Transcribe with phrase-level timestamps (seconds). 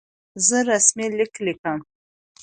[0.47, 1.79] زه رسمي لیک لیکم.